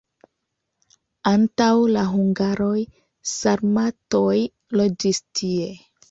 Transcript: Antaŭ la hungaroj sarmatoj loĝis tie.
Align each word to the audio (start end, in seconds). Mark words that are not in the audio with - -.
Antaŭ 1.31 1.67
la 1.95 2.05
hungaroj 2.13 2.77
sarmatoj 3.33 4.31
loĝis 4.81 5.21
tie. 5.41 5.69